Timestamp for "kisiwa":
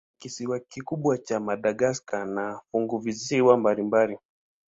0.21-0.59